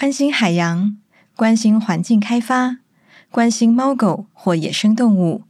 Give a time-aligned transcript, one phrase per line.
[0.00, 0.96] 关心海洋，
[1.36, 2.78] 关心环境开发，
[3.30, 5.42] 关心猫狗或野生动物，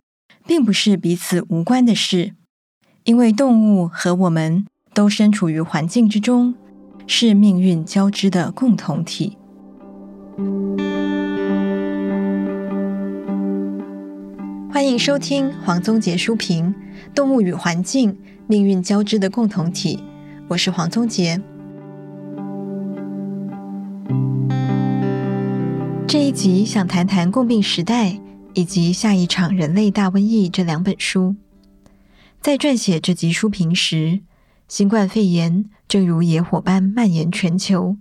[0.44, 2.32] 并不是彼此无关的事，
[3.04, 6.56] 因为动物和我们都身处于环境之中，
[7.06, 9.38] 是命运交织的共同体。
[14.72, 16.74] 欢迎收听黄宗杰书评
[17.14, 19.96] 《动物与环境：命运交织的共同体》，
[20.48, 21.40] 我是黄宗杰。
[26.12, 28.10] 这一集想谈谈《共病时代》
[28.52, 31.36] 以及《下一场人类大瘟疫》这两本书。
[32.40, 34.18] 在撰写这集书评时，
[34.66, 37.96] 新冠肺炎正如野火般蔓延全球。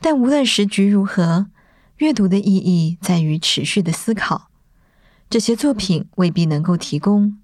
[0.00, 1.48] 但无论时局如何，
[1.98, 4.48] 阅读的意义在于持续的思考。
[5.28, 7.36] 这些作品未必能够提供，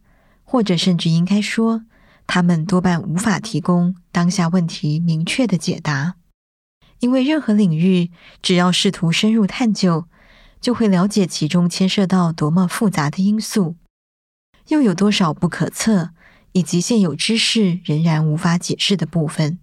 [0.45, 1.83] 或者甚至应该说，
[2.27, 6.15] 他们多半无法提供当下问题明确的解答。
[7.01, 8.11] 因为任何领域，
[8.43, 10.07] 只要试图深入探究，
[10.61, 13.77] 就会了解其中牵涉到多么复杂的因素，
[14.69, 16.11] 又有多少不可测，
[16.53, 19.59] 以及现有知识仍然无法解释的部分。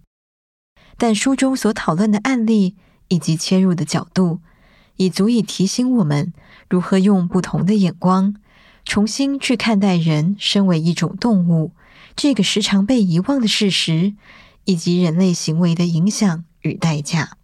[0.96, 2.76] 但书中所讨论的案例
[3.08, 4.40] 以及切入的角度，
[4.96, 6.32] 已足以提醒我们
[6.68, 8.36] 如何用不同的眼光，
[8.84, 11.72] 重新去看待人身为一种动物
[12.14, 14.14] 这个时常被遗忘的事实，
[14.64, 16.44] 以及人类行为的影响。
[16.62, 17.36] 与代价，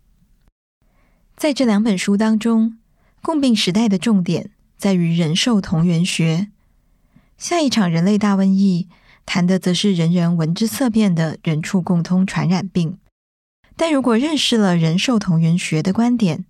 [1.36, 2.70] 在这两本书当中，
[3.22, 6.48] 《共病时代》的重点在于人兽同源学。
[7.36, 8.88] 下一场人类大瘟疫
[9.26, 12.98] 谈的则是人人闻之色变的人畜共通传染病。
[13.76, 16.44] 但如果认识了人兽同源学的观点，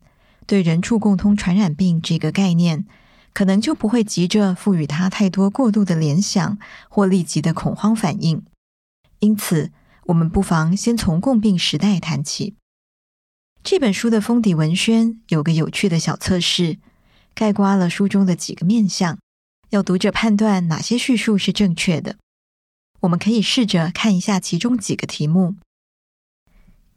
[0.47, 2.87] 对人畜共通传染病这个概念，
[3.35, 6.59] 可能就不会急着赋予它太多过度的联想
[6.89, 8.43] 或立即的恐慌反应。
[9.19, 9.73] 因此，
[10.07, 12.55] 我们不妨先从《共病时代》谈起。
[13.65, 16.79] 这本书的封底文宣有个有趣的小测试，
[17.35, 19.19] 概括了书中的几个面相，
[19.71, 22.17] 要读者判断哪些叙述是正确的。
[23.01, 25.57] 我们可以试着看一下其中几个题目：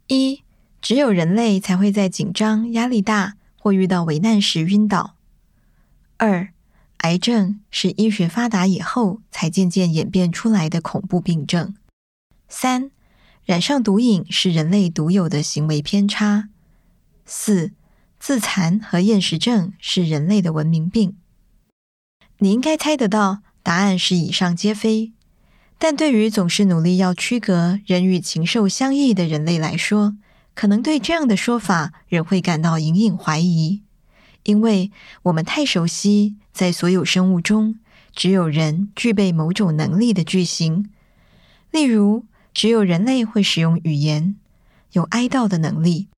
[0.06, 0.42] 一、
[0.80, 5.14] 只有人类才会在紧张、压力大或遇到危难时晕倒；
[6.16, 6.52] 二、
[6.98, 11.74] 癌症是医学发达以后才渐渐演变出来的恐怖病症；
[12.48, 12.90] 三、
[13.44, 16.48] 染上毒瘾是人类独有的行为偏差。
[17.26, 17.72] 四、
[18.20, 21.16] 自残和厌食症是人类的文明病。
[22.38, 25.12] 你应该猜得到答案是以上皆非。
[25.78, 30.16] 但对于总是努力要区隔人与禽兽相异的人类来说，
[30.54, 33.82] 可能对这样的说法仍会感到隐隐怀疑，
[34.44, 34.92] 因为
[35.24, 37.80] 我们太熟悉在所有生物中
[38.14, 40.88] 只有人具备某种能力的句型，
[41.72, 42.24] 例如。
[42.54, 44.36] 只有人类会使用语言，
[44.92, 46.08] 有哀悼的能力。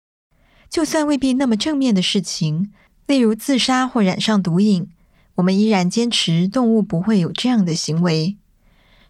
[0.69, 2.73] 就算未必那么正面的事情，
[3.07, 4.89] 例如自杀或染上毒瘾，
[5.37, 8.37] 我们依然坚持动物不会有这样的行为。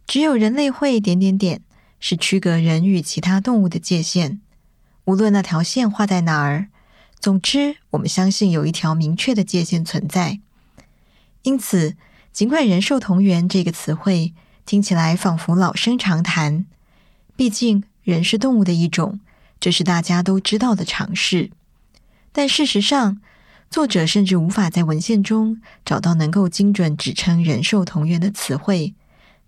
[0.07, 1.63] 只有人类会点点点，
[1.99, 4.43] 是区隔人与其他动物的界限。
[5.07, 6.69] 无论那条线画在哪儿，
[7.19, 10.41] 总之，我们相信有一条明确的界限存在。
[11.43, 11.97] 因此，
[12.33, 14.35] 尽管“人兽同源”这个词汇
[14.67, 16.67] 听起来仿佛老生常谈。
[17.37, 19.21] 毕竟，人是动物的一种，
[19.59, 21.51] 这是大家都知道的常识。
[22.33, 23.21] 但事实上，
[23.71, 28.95] 作者甚至无法在文献中找到能够精准指称“人兽同源”的词汇，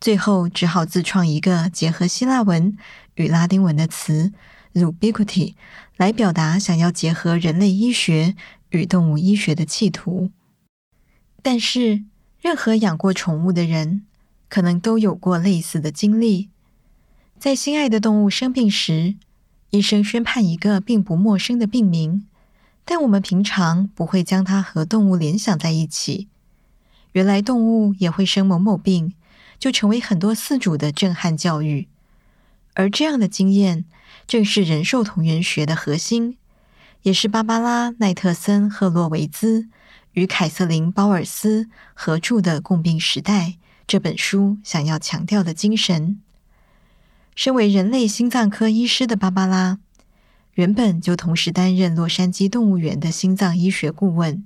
[0.00, 2.76] 最后只好自创一个结合希腊文
[3.14, 4.32] 与拉丁文的词
[4.74, 5.54] “zoobliquity”
[5.96, 8.34] 来表达想要结合人类医学
[8.70, 10.30] 与动物医学的企图。
[11.40, 12.02] 但是，
[12.40, 14.04] 任何养过宠物的人，
[14.48, 16.50] 可能都有过类似的经历。
[17.38, 19.14] 在心爱的动物生病时，
[19.70, 22.26] 医生宣判一个并不陌生的病名，
[22.84, 26.28] 但我们平常不会将它和动物联想在一起。
[27.12, 29.12] 原来动物也会生某某病，
[29.58, 31.88] 就成为很多饲主的震撼教育。
[32.74, 33.84] 而这样的经验，
[34.26, 36.38] 正是人兽同源学的核心，
[37.02, 39.68] 也是芭芭拉·奈特森·赫洛维兹
[40.12, 43.46] 与凯瑟琳·鲍尔斯合著的《共病时代》
[43.86, 46.20] 这本书想要强调的精神。
[47.36, 49.78] 身为人类心脏科医师的芭芭拉，
[50.54, 54.44] 原本就同时担任洛杉矶动物园的心脏医学顾问。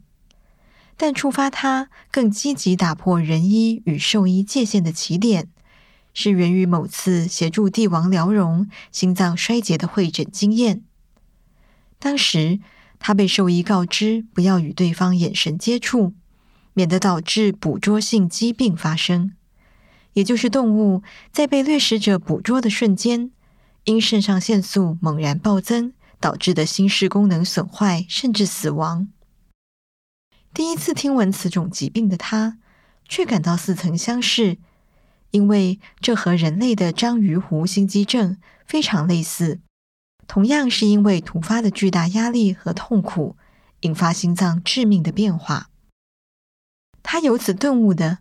[0.97, 5.49] 但触发他更积极打破人医与兽医界限的起点，
[6.13, 10.83] 是源于某次协助帝王疗容心脏衰竭的会诊经验。
[12.01, 12.59] 当时
[12.99, 16.13] 他被兽医告知不要与对方眼神接触，
[16.75, 19.33] 免得导致捕捉性疾病发生。
[20.15, 21.03] 也就是动物
[21.33, 23.31] 在被掠食者捕捉的瞬间，
[23.85, 29.09] 因肾上腺素猛然暴增，导致的心室功能损坏甚至死亡。
[30.53, 32.59] 第一次听闻此种疾病的他，
[33.09, 34.59] 却感到似曾相识，
[35.31, 38.37] 因为这和人类的章鱼湖心肌症
[38.67, 39.61] 非常类似，
[40.27, 43.37] 同样是因为突发的巨大压力和痛苦
[43.83, 45.71] 引发心脏致命的变化。
[47.03, 48.19] 他由此顿悟的，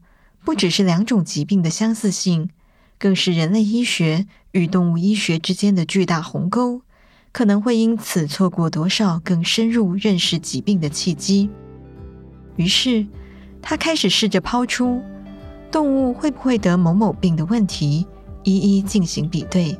[0.50, 2.50] 不只是两种疾病的相似性，
[2.98, 6.81] 更是人类医学与动物医学之间的巨大鸿沟，
[7.31, 11.51] 可能会因此错过多少更深入认识疾病的契机。
[12.56, 13.06] 于是，
[13.62, 15.00] 他开始试着抛出
[15.72, 18.07] 动物会不会得某某病的问题，
[18.44, 19.78] 一一进行比对，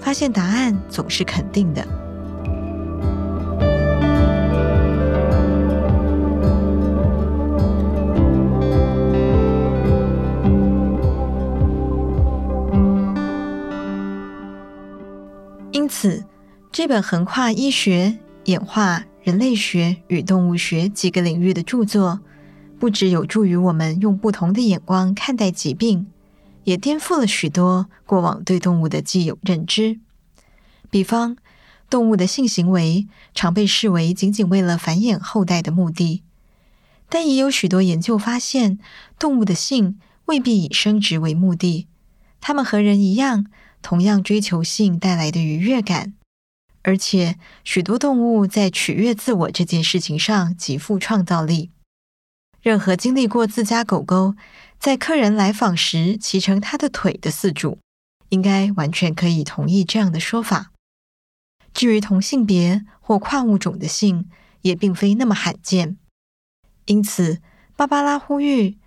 [0.00, 1.86] 发现答案总是肯定的。
[16.80, 19.04] 这本横跨医学、演化。
[19.22, 22.20] 人类学与动物学几个领域的著作，
[22.78, 26.06] 不只有助于我们用不同的眼光看待疾病，
[26.64, 30.00] 也颠覆了许多过往对动物的既有认知。
[30.88, 31.36] 比方，
[31.90, 36.22] 动物的性行为常被视为仅仅为了繁衍后代的目的，
[37.10, 38.78] 但也有许多研究发现，
[39.18, 41.86] 动物的性未必以生殖为目的，
[42.40, 43.44] 它们和人一样，
[43.82, 46.14] 同样追求性带来的愉悦感。
[46.82, 51.70] 而且，许多动物在取悦自我这件事情上极富创造力。
[52.62, 54.34] 任何经历过自家狗狗
[54.78, 57.78] 在客人来访时骑成它的腿的饲主，
[58.30, 60.72] 应该完全可以同意这样的说法。
[61.74, 64.30] 至于同性别或跨物种的性，
[64.62, 65.98] 也并非那么罕见。
[66.86, 67.40] 因此，
[67.76, 68.78] 芭芭拉呼吁，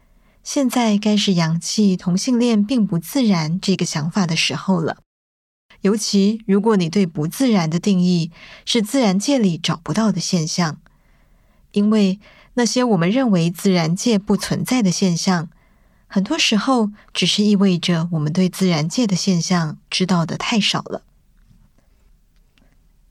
[0.43, 5.02] 现在该是扬弃同性恋并不自然这个想法的时候了。
[5.83, 8.31] 尤其如果你对不自然的定义
[8.65, 10.79] 是自然界里找不到的现象，
[11.73, 12.19] 因为
[12.53, 15.49] 那些我们认为自然界不存在的现象，
[16.07, 21.03] 很多时候只是意味着我们对自然界的现象知道的太少了。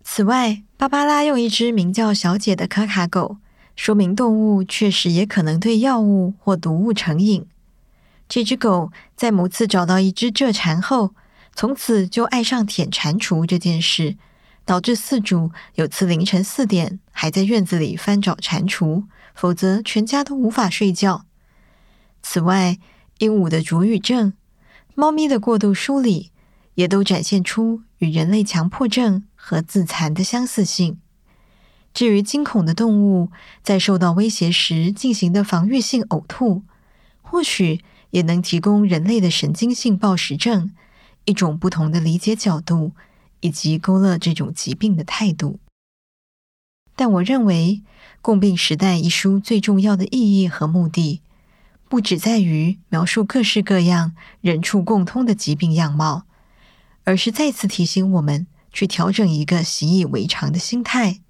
[0.03, 3.37] 此外，芭芭拉用一只名叫小姐的可卡狗，
[3.77, 7.47] 说明动物确实也可能对药物或毒物成瘾。
[8.29, 11.15] 这只狗在某次找到一只蔗蝉后，
[11.55, 14.17] 从此就爱上舔蟾蜍这件事，
[14.65, 19.05] 导致饲主有次凌晨四点还在院子里翻找蟾蜍，
[19.35, 21.27] 否则全家都无法睡觉。
[22.23, 22.79] 此外，
[23.19, 24.33] 鹦鹉的啄羽症、
[24.95, 26.31] 猫咪的过度梳理，
[26.75, 30.99] 也都展现出与人类强迫症和自残的相似性。
[31.93, 33.31] 至于惊恐的动物
[33.63, 36.63] 在受到威胁时进行的防御性呕吐，
[37.21, 40.71] 或许也能提供人类的神经性暴食症。
[41.25, 42.93] 一种不同的理解角度，
[43.41, 45.59] 以及勾勒这种疾病的态度。
[46.95, 47.83] 但我认为，
[48.21, 51.23] 《共病时代》一书最重要的意义和目的，
[51.89, 56.27] 不只在于描述各式各样人畜共通的疾病样貌，
[57.05, 61.21] 而是再次提醒我们去调整一个习以为常的心态，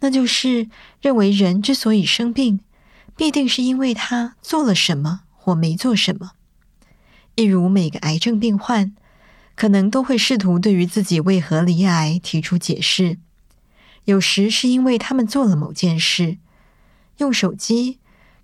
[0.00, 0.68] 那就是
[1.00, 2.60] 认为人之所以生病，
[3.16, 6.32] 必定是因为他做了什么或没做什么。
[7.36, 8.94] 例如，每个癌症病患
[9.54, 13.18] 可能都会试图对于自己为何罹癌提出解释。
[14.06, 16.38] 有时是因为他们做了某件事，
[17.18, 17.98] 用手机、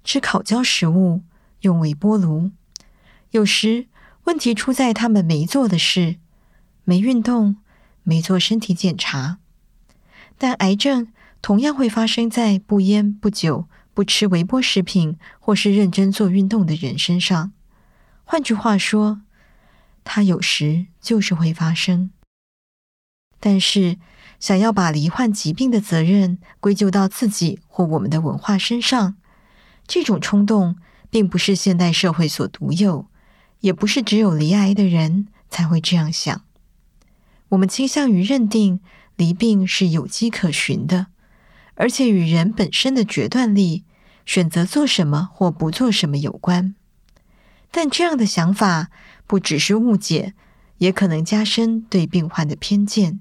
[0.05, 1.23] 吃烤焦食物、
[1.63, 2.51] 用微波炉；
[3.31, 3.87] 有时
[4.25, 6.17] 问题出在他们没做的事，
[6.85, 7.57] 没运动、
[8.03, 9.39] 没做身体检查。
[10.37, 11.09] 但癌症
[11.41, 17.53] 同样会发生在不烟不酒、不吃微波食品或是认真做运动的人身上。
[18.33, 19.21] 换句话说，
[20.05, 22.12] 它有时就是会发生。
[23.39, 23.99] 但是，
[24.41, 29.17] 想要把罹患疾病的责任归咎到自己或我们的文化身上，
[29.87, 30.79] 这种冲动
[31.11, 33.07] 并不是现代社会所独有，
[33.61, 36.43] 也不是只有罹癌的人才会这样想。
[37.51, 38.81] 我们倾向于认定
[39.17, 41.09] 罹病是有迹可循的，
[41.75, 43.85] 而且与人本身的决断力、
[44.25, 46.75] 选择做什么或不做什么有关。
[47.73, 48.91] 但这样的想法
[49.26, 50.35] 不只是误解，
[50.79, 53.21] 也可能加深对病患的偏见，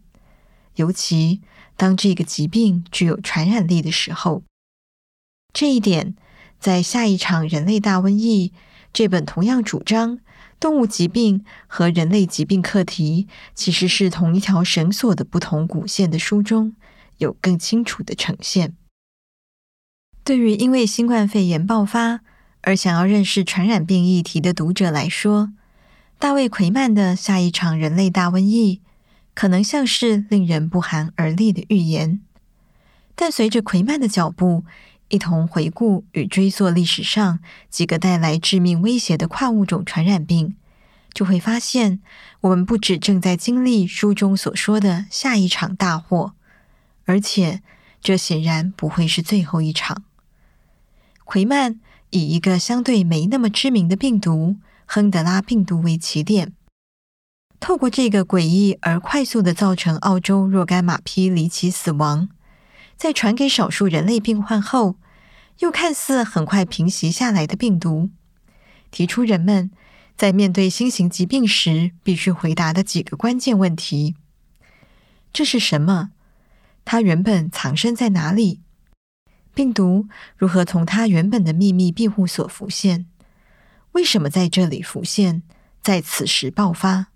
[0.75, 1.41] 尤其
[1.75, 4.43] 当这个疾病具有传染力的时候。
[5.53, 6.15] 这一点，
[6.60, 8.53] 在下一场人类大瘟疫
[8.93, 10.20] 这本同样主张
[10.60, 16.75] 动物疾病和人类疾病课题其实是同一条绳索的不同股线的书中，
[17.17, 18.75] 有更清楚的呈现。
[20.24, 22.22] 对于因为新冠肺炎爆发，
[22.62, 25.51] 而想要认识传染病议题的读者来说，
[26.20, 28.82] 大卫·奎曼的下一场人类大瘟疫
[29.34, 32.22] 可能像是令人不寒而栗的预言。
[33.15, 34.63] 但随着奎曼的脚步，
[35.10, 37.39] 一同回顾与追溯历史上
[37.70, 40.56] 几个带来致命威胁的跨物种传染病，
[41.13, 42.00] 就会发现，
[42.41, 46.34] 我们不只正在经历书中所说的下一场大祸，
[47.06, 47.62] 而且
[48.01, 50.03] 这显然不会是最后一场。
[51.25, 51.80] 奎曼
[52.12, 56.53] 以一个相对没那么知名的病毒——亨德拉病毒为起点，
[57.60, 62.27] 透过这个诡异而快速地造成澳洲若干马匹离奇死亡，
[62.98, 64.98] 在传给少数人类病患后，
[65.60, 68.10] 又看似很快平息下来的病毒，
[68.91, 69.72] 提出人们
[70.18, 74.15] 在面对新型疾病时必须回答的几个关键问题：
[75.32, 76.12] 这是什么？
[76.84, 78.60] 它原本藏身在哪里？
[79.53, 83.05] 病毒如何从它原本的秘密庇护所浮现？
[83.91, 85.43] 为什么在这里浮现，
[85.81, 87.08] 在此时爆发？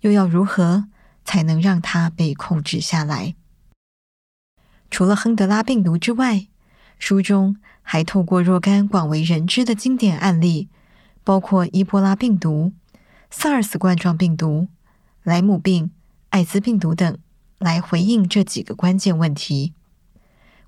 [0.00, 0.88] 又要如何
[1.24, 3.34] 才能让它被控制下来？
[4.90, 6.46] 除了亨德拉病毒之外，
[6.98, 10.70] 书中还透过若干广为人知的经典案例，
[11.22, 12.72] 包括伊波拉病毒、
[13.30, 14.68] SARS 冠状病毒、
[15.22, 15.90] 莱姆病、
[16.30, 17.18] 艾滋病毒等，
[17.58, 19.74] 来回应这几个关键问题。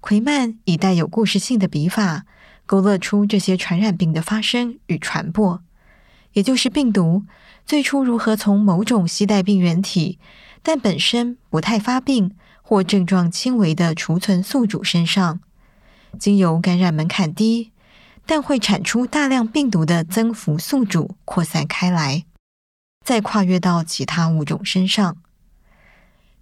[0.01, 2.25] 奎曼以带有故事性的笔法，
[2.67, 5.63] 勾勒出这些传染病的发生与传播，
[6.33, 7.25] 也就是病毒
[7.67, 10.19] 最初如何从某种携带病原体，
[10.63, 15.41] 但本身不太发病或症状轻微的储存宿主身上，
[16.19, 17.73] 经由感染门槛低，
[18.25, 22.25] 但会产出大量病毒的增幅宿主扩散开来，
[23.05, 25.17] 再跨越到其他物种身上。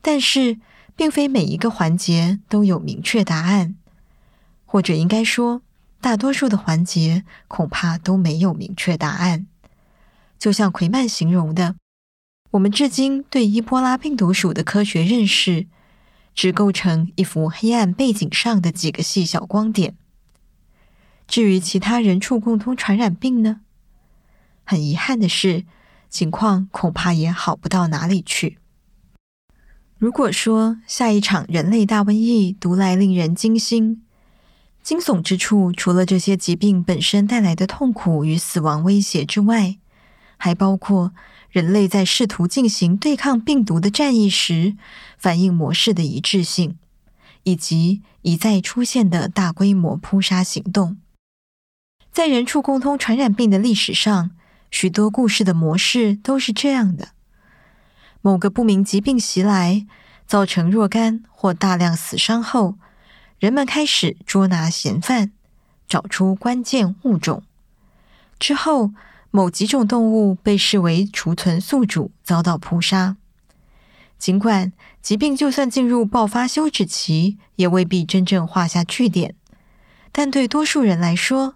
[0.02, 0.58] 但是，
[0.96, 3.76] 并非每一个环节都有明确答案，
[4.64, 5.60] 或者应该说，
[6.00, 9.46] 大多数的环节恐怕都没有明确答案。
[10.38, 11.76] 就像奎曼形容的，
[12.52, 15.66] 我们至今对伊波拉病毒属的科学认识，
[16.34, 19.96] 只构成一幅黑暗背景上的几个细小光点。
[21.28, 23.60] 至于其他人畜共通传染病呢？
[24.64, 25.64] 很遗憾的是，
[26.08, 28.58] 情况恐怕也好不到哪里去。
[29.98, 34.02] 如果说下一场人类大瘟疫读来令人惊心，
[34.82, 39.78] 惊悚之处除了这些疾病本身带来的痛苦与死亡威胁之外，
[40.36, 41.14] 还包括
[41.48, 44.76] 人类在试图进行对抗病毒的战役时
[45.16, 46.76] 反应模式的一致性，
[47.44, 50.98] 以及一再出现的大规模扑杀行动。
[52.12, 54.32] 在人畜共通传染病的历史上，
[54.70, 57.15] 许多故事的模式都是这样的。
[58.26, 59.86] 某个不明疾病袭来，
[60.26, 62.74] 造成若干或大量死伤后，
[63.38, 65.30] 人们开始捉拿嫌犯，
[65.86, 67.44] 找出关键物种。
[68.40, 68.90] 之后，
[69.30, 73.16] 某几种动物被视为储存宿主，遭到扑杀。
[74.18, 79.36] 尽管疾病就算进入爆发休止期，也未必真正画下句点，
[80.10, 81.54] 但对多数人来说，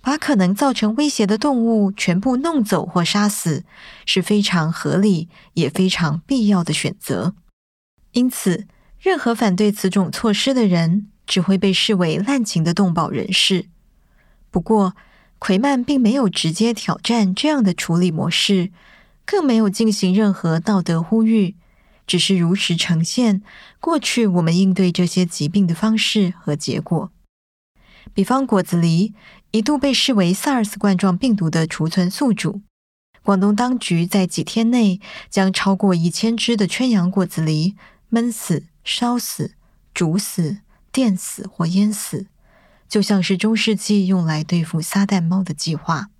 [0.00, 3.64] 把可能造成威胁的动物全部弄走或杀死
[4.06, 7.34] 是非常合理也非常必要的选择。
[8.12, 8.66] 因此，
[8.98, 13.66] 任何反对此种措施的人只会被视为滥情的动保人士。
[14.50, 14.94] 不过，
[15.38, 18.70] 奎曼并没有直接挑战这样的处理模式，
[19.26, 21.54] 更没有进行任何道德呼吁，
[22.06, 23.42] 只是如实呈现
[23.78, 27.12] 过去我们应对这些疾病的方式和结果。
[28.14, 29.12] 比方，果子狸。
[29.50, 32.60] 一度被视为 SARS 冠状病毒的储存宿主，
[33.22, 35.00] 广东当局在几天内
[35.30, 37.74] 将超过一千只的圈养果子狸
[38.10, 39.54] 闷死、烧死、
[39.94, 40.58] 煮死、
[40.92, 42.26] 电死或淹死，
[42.90, 46.10] 就像是中世纪用来对付撒旦猫的计划。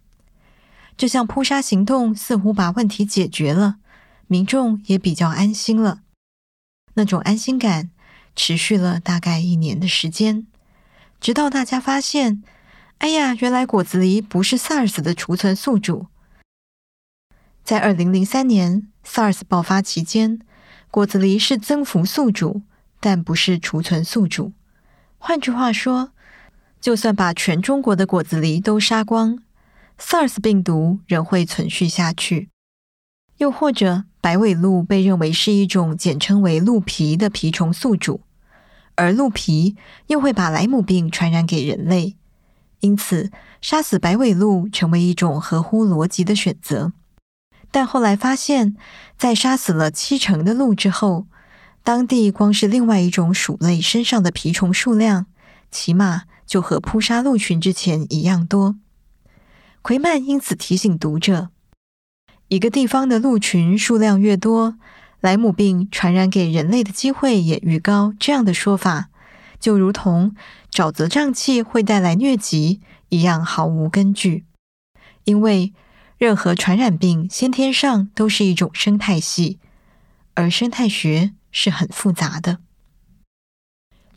[0.96, 3.76] 这项扑杀行动似乎把问题解决了，
[4.26, 6.00] 民众也比较安心了。
[6.94, 7.90] 那种安心感
[8.34, 10.46] 持续了大概一年的时间，
[11.20, 12.42] 直到大家发现。
[12.98, 16.06] 哎呀，原来果子狸不是 SARS 的储存宿主。
[17.62, 20.40] 在二零零三年 SARS 爆发期间，
[20.90, 22.62] 果子狸是增幅宿主，
[22.98, 24.52] 但不是储存宿主。
[25.18, 26.10] 换句话说，
[26.80, 29.38] 就算把全中国的果子狸都杀光
[29.98, 32.50] ，SARS 病毒仍会存续下去。
[33.36, 38.22] 又或者，白尾鹿被认为是一种简称为鹿皮的蜱虫宿主，
[38.96, 39.76] 而鹿皮
[40.08, 42.16] 又会把莱姆病传染给人类。
[42.80, 43.30] 因此，
[43.60, 46.92] 杀死白尾鹿成为一种合乎逻辑的选择。
[47.70, 48.76] 但后来发现，
[49.16, 51.26] 在杀死了七成的鹿之后，
[51.82, 55.26] 当地光是另外一种鼠类身上的蜱虫数量，
[55.70, 58.76] 起码就和扑杀鹿群之前一样多。
[59.82, 61.48] 奎曼因此提醒读者：
[62.48, 64.76] 一个地方的鹿群数量越多，
[65.20, 69.08] 莱姆病传染给人类的机会也愈高，这样的说法，
[69.58, 70.34] 就如同
[70.70, 74.44] 沼泽瘴气会带来疟疾一样毫无根据。
[75.24, 75.72] 因为
[76.16, 79.58] 任何传染病先天上都是一种生态系，
[80.34, 82.58] 而生态学是很复杂的。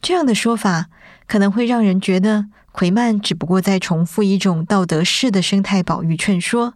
[0.01, 0.89] 这样的说法
[1.27, 6.73] 可能会让人觉得奎曼只不过在重复一种道德式的生态保育劝说，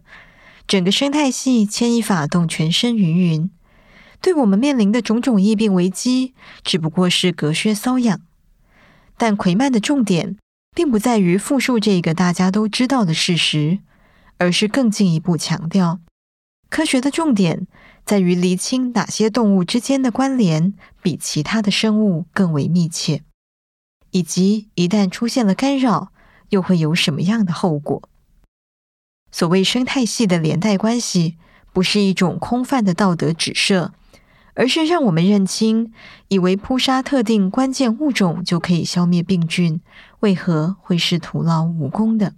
[0.68, 3.50] 整个生态系牵一发动全身，云云。
[4.20, 8.20] 对我们面临的种种疫病危机，只不过是隔靴搔痒。
[9.16, 10.36] 但奎曼的重点，
[10.74, 13.78] 并不在于复述这个大家都知道的事实，
[14.38, 16.00] 而是更进一步强调，
[16.68, 17.66] 科学的重点
[18.04, 23.22] 在于厘清哪些动物之间的关联比其他的生物更为密切，
[24.10, 26.12] 以及一旦出现了干扰，
[26.50, 28.08] 又会有什么样的后果。
[29.32, 31.36] 所谓生态系的连带关系，
[31.72, 33.92] 不是一种空泛的道德指涉。
[34.56, 35.92] 而是让我们认清，
[36.28, 39.80] 以为扑杀特定关键物种就可以消灭病菌，
[40.20, 42.34] 为何会是徒劳无功的？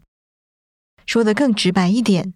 [1.07, 2.35] 说得更直白一点，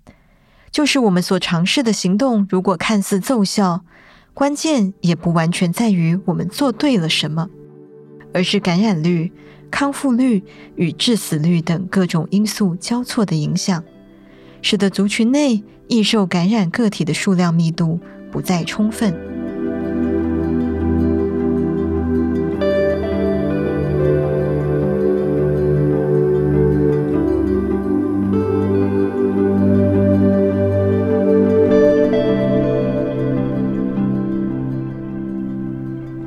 [0.71, 3.85] 就是我们所尝试的行动，如果看似奏效，
[4.33, 7.51] 关键也不完全在于我们做对了什么，
[8.33, 9.33] 而是感染率、
[9.69, 10.45] 康复率
[10.77, 13.83] 与致死率等各种因素交错的影响，
[14.62, 19.42] 使得族群内易受感染个体的数量密度不再充分。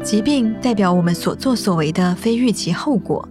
[0.05, 3.27] 疾病代表我们所作所为的非预期后果，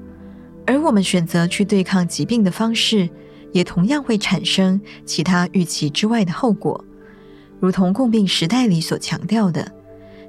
[0.67, 3.09] 而我们选择去对抗疾病的方式，
[3.53, 6.85] 也同样会产生其他预期之外的后果。
[7.61, 9.73] 如同共病时代里所强调的，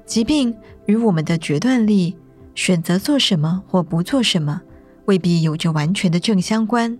[0.06, 2.16] 疾病与我们的决断力、
[2.54, 4.62] 选择做什么或不做什么，
[5.06, 6.96] 未必有着完全的正相关。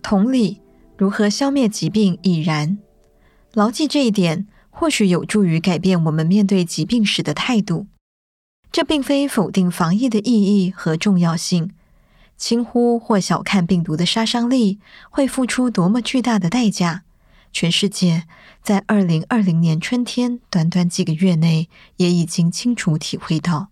[0.00, 0.60] 同理，
[0.96, 2.78] 如何消灭疾病已然。
[3.52, 7.88] 牢记这一点，或许有助于改变我们面对疾病时的态度。
[8.72, 11.72] 这并非否定防疫的意义和重要性，
[12.36, 14.78] 轻忽或小看病毒的杀伤力
[15.10, 17.02] 会付出多么巨大的代价。
[17.52, 18.28] 全世界
[18.62, 23.70] 在二零二零年春天短短几个月内也已经清楚体会到。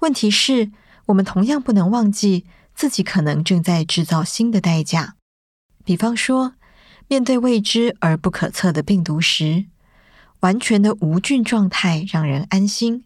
[0.00, 0.72] 问题是，
[1.06, 2.44] 我们同样不能忘记
[2.74, 5.14] 自己可能正在制造新的代价。
[5.84, 6.54] 比方说，
[7.06, 9.66] 面对未知而不可测的病毒时，
[10.40, 13.04] 完全的无菌状态让人安心。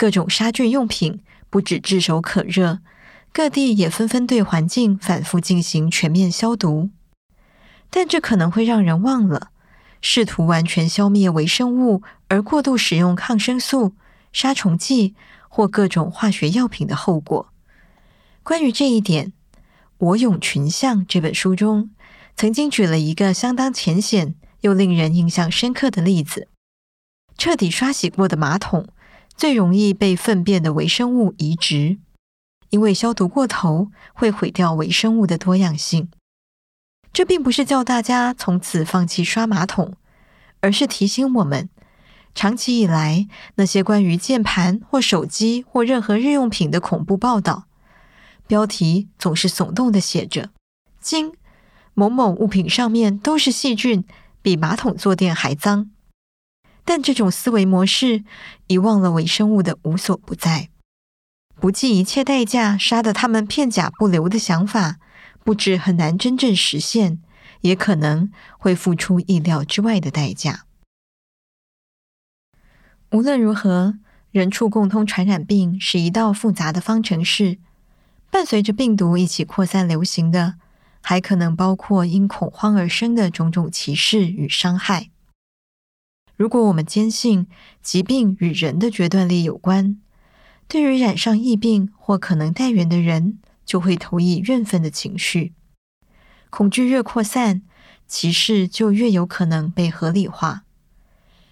[0.00, 2.78] 各种杀菌用品不止炙手可热，
[3.34, 6.88] 各地也纷纷对环境反复进行全面消毒。
[7.90, 9.50] 但这可能会让人忘了，
[10.00, 13.92] 试图完全消灭微生物而过度使用抗生素、
[14.32, 15.14] 杀虫剂
[15.50, 17.52] 或各种化学药品的后果。
[18.42, 19.26] 关于这一点，
[19.98, 21.90] 《我勇群像》这本书中
[22.34, 26.48] 曾经举了一个相当浅显又令人印象深刻的例子：
[27.36, 28.88] 彻底刷洗过的马桶。
[29.40, 31.96] 最容易被粪便的微生物移植，
[32.68, 36.10] 因为消毒过头会毁掉微生物的多样性。
[37.10, 39.94] 这并不是叫大家从此放弃刷马桶，
[40.60, 41.70] 而是提醒我们，
[42.34, 47.64] 长期以来那些关于键盘或手机或任何日用品的恐怖报道，
[48.46, 50.50] 标题总是耸动的写着
[51.00, 51.32] “今
[51.94, 54.04] 某某物品上面都是细菌，
[54.42, 55.90] 比马桶坐垫还脏”。
[56.90, 58.24] 但这种思维模式
[58.66, 60.70] 遗忘了微生物的无所不在，
[61.54, 64.98] 不计一切代价杀得他们片甲不留的想法，
[65.44, 67.22] 不止很难真正实现，
[67.60, 70.64] 也可能会付出意料之外的代价。
[73.12, 73.94] 无论如何，
[74.32, 77.58] 人畜共通传染病是一道复杂的方程式，
[78.32, 80.56] 伴随着病毒一起扩散流行的，
[81.00, 85.09] 还可能包括因恐慌而生的种种歧视与伤害。
[86.40, 87.46] 如果我们坚信
[87.82, 90.00] 疾病与人的决断力有关，
[90.66, 95.52] 对于染上疫病或可能带源的人，就会投以怨愤的情绪。
[96.48, 97.60] 恐惧越扩散，
[98.08, 100.64] 歧视就越有可能被合理化。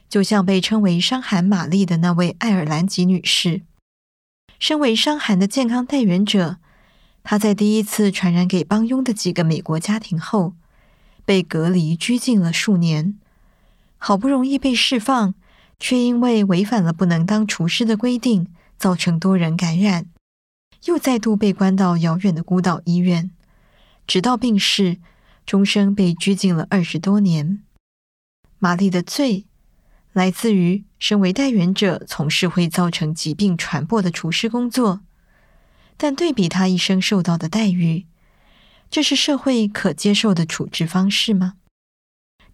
[0.08, 3.60] 就像被称为“伤寒玛丽”的那位爱尔兰籍女士，
[4.58, 6.56] 身为伤寒的健康带源者，
[7.22, 10.54] 她在第一次传染给帮佣的几个美国家庭后，
[11.26, 13.18] 被隔离拘禁了数年。
[13.98, 15.34] 好不容易被释放，
[15.78, 18.46] 却因为违反了不能当厨师的规定，
[18.78, 20.06] 造成多人感染，
[20.84, 23.30] 又再度被关到遥远的孤岛医院，
[24.06, 24.98] 直到病逝，
[25.44, 27.62] 终生被拘禁了二十多年。
[28.58, 29.46] 玛丽的罪
[30.12, 35.00] 来自于身为带原者从事会造成疾病传播的厨师工作，
[35.96, 38.06] 但对比他一生受到的待遇，
[38.90, 41.54] 这是社会可接受的处置方式吗？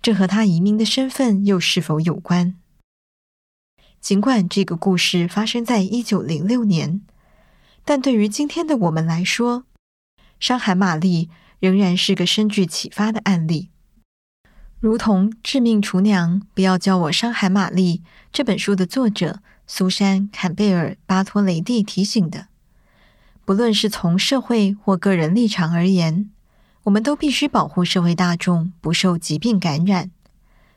[0.05, 2.57] 这和他移民的身份又是否有关？
[4.03, 7.01] 尽管这个故事发生在一九零六年，
[7.87, 9.65] 但对于今天的我们来说，
[10.39, 13.71] 伤寒玛丽仍然是个深具启发的案例。
[14.79, 22.49] 如同《致命厨娘》，不要叫我伤寒玛丽这本书的作者苏珊·坎贝尔·巴托雷蒂提醒的，
[23.47, 26.29] 不论是从社会或个人立场而言，
[26.85, 30.11] 我们都必须保护社会大众不受疾病感染，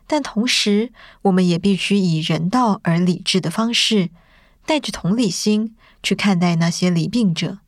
[0.06, 0.90] 但同时，
[1.22, 4.08] 我们也必须以人道而理智的方式，
[4.64, 7.58] 带着同理心去看待那些罹病者。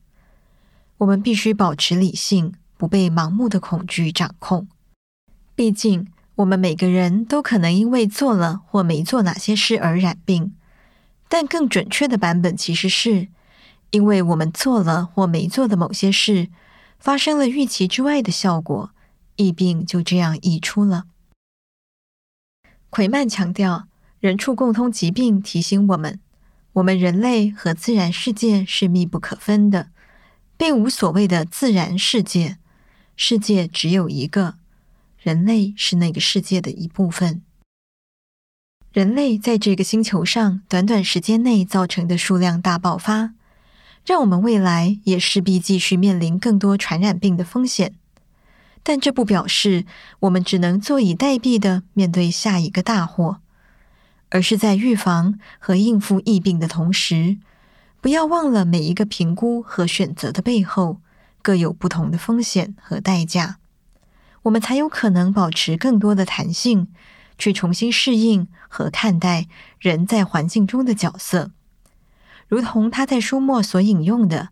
[0.98, 4.66] 我们必须保持理性，不被盲目的恐惧掌控。
[5.54, 10.54] 毕竟，我们每个人都可能因为做了或没做哪些事而染病，
[11.28, 13.28] 但更准确的版本其实是，
[13.90, 16.48] 因为我们做了或没做的某些事，
[17.00, 18.90] 发生了预期之外的效果，
[19.36, 21.06] 疫病就这样溢出了。
[22.90, 23.88] 奎曼强调，
[24.20, 26.20] 人畜共通疾病提醒我们，
[26.74, 29.90] 我们人类和自然世界是密不可分的，
[30.58, 32.58] 并无所谓的自然世界，
[33.16, 34.56] 世界只有一个。
[35.18, 37.42] 人类是那个世界的一部分。
[38.92, 43.34] 人类在这个星球上短短时间内造成的数量大爆发，
[44.10, 47.94] 让我们未来也势必继续面临更多传染病的风险。
[48.82, 49.86] 但这不表示
[50.18, 53.38] 我们只能坐以待毙的面对下一个大祸，
[54.30, 57.38] 而是在预防和应付疫病的同时，
[58.00, 61.00] 不要忘了每一个评估和选择的背后
[61.40, 63.58] 各有不同的风险和代价。
[64.42, 66.88] 我们才有可能保持更多的弹性，
[67.38, 69.46] 去重新适应和看待
[69.78, 71.52] 人在环境中的角色。
[72.50, 74.48] 如同他在书末所引用的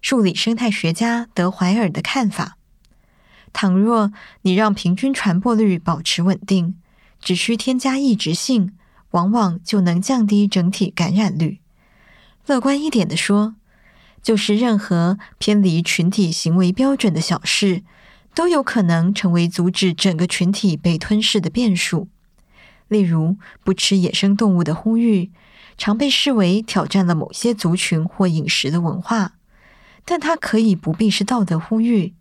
[0.00, 2.56] 数理生态学家德怀尔的看法：
[3.52, 4.10] 倘若
[4.40, 6.74] 你让平均传播率保持稳定，
[7.20, 8.72] 只需添加异质性，
[9.10, 11.58] 往往就能降低整体感染率。
[12.46, 13.54] 乐观一点的说，
[14.22, 17.82] 就是任何偏离群体行为标准的小事。
[18.34, 22.08] 都有可能成为阻止整个群体被吞噬的变数。
[22.88, 25.30] 例如，不吃野生动物的呼吁，
[25.82, 29.32] 常被视为挑战了某些族群或饮食的文化，
[30.04, 32.14] 但它可以不必是道德呼吁。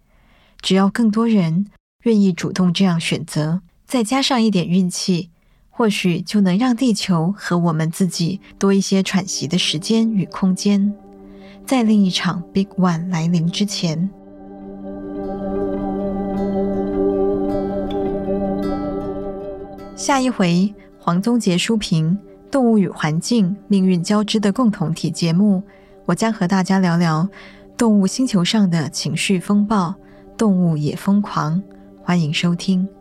[0.64, 1.68] 只要更多人
[2.02, 5.30] 愿意主动这样选择，再加上一点运气，
[5.70, 10.96] 或许就能让地球和我们自己多一些喘息的时间与空间，
[11.64, 14.10] 在另一场 Big One 来临之前。
[19.96, 22.18] 下一回，黄宗杰书评
[22.52, 25.64] 《动物与环境命运交织的共同体》节目，
[26.06, 27.28] 我将和大家聊聊
[27.78, 29.96] 动物星球上的情绪风暴，
[30.38, 31.64] 动物也疯狂。
[32.04, 33.01] 欢迎收听。